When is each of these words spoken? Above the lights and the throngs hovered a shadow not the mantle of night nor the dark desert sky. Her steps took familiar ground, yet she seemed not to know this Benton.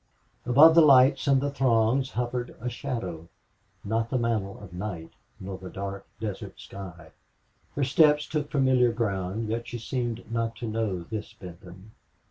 Above 0.47 0.73
the 0.73 0.81
lights 0.81 1.27
and 1.27 1.41
the 1.41 1.51
throngs 1.51 2.09
hovered 2.13 2.55
a 2.59 2.67
shadow 2.71 3.29
not 3.83 4.09
the 4.09 4.17
mantle 4.17 4.59
of 4.59 4.73
night 4.73 5.11
nor 5.39 5.59
the 5.59 5.69
dark 5.69 6.07
desert 6.19 6.59
sky. 6.59 7.11
Her 7.75 7.83
steps 7.83 8.25
took 8.25 8.49
familiar 8.49 8.91
ground, 8.91 9.47
yet 9.47 9.67
she 9.67 9.77
seemed 9.77 10.31
not 10.31 10.55
to 10.55 10.65
know 10.67 11.03
this 11.03 11.33
Benton. 11.35 11.91